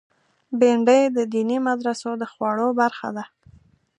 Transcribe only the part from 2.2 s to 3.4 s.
د خواړو برخه ده